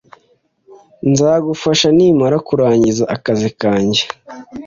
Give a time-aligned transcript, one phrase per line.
[1.11, 4.01] Nzagufasha nimara kurangiza akazi kanjye